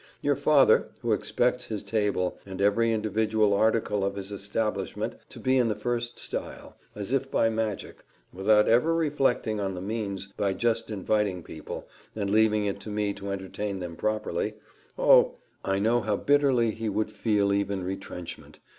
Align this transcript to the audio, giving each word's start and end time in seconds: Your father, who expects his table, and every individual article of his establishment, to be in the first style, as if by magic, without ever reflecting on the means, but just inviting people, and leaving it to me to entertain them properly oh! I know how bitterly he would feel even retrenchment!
Your 0.19 0.35
father, 0.35 0.89
who 1.03 1.13
expects 1.13 1.65
his 1.65 1.83
table, 1.83 2.39
and 2.43 2.59
every 2.59 2.91
individual 2.91 3.53
article 3.53 4.03
of 4.03 4.15
his 4.15 4.31
establishment, 4.31 5.15
to 5.29 5.39
be 5.39 5.57
in 5.57 5.67
the 5.67 5.75
first 5.75 6.17
style, 6.17 6.75
as 6.95 7.13
if 7.13 7.29
by 7.29 7.49
magic, 7.51 8.03
without 8.33 8.67
ever 8.67 8.95
reflecting 8.95 9.59
on 9.59 9.75
the 9.75 9.79
means, 9.79 10.29
but 10.35 10.57
just 10.57 10.89
inviting 10.89 11.43
people, 11.43 11.87
and 12.15 12.31
leaving 12.31 12.65
it 12.65 12.79
to 12.79 12.89
me 12.89 13.13
to 13.13 13.29
entertain 13.29 13.79
them 13.79 13.95
properly 13.95 14.55
oh! 14.97 15.35
I 15.63 15.77
know 15.77 16.01
how 16.01 16.17
bitterly 16.17 16.71
he 16.71 16.89
would 16.89 17.11
feel 17.13 17.53
even 17.53 17.83
retrenchment! 17.83 18.59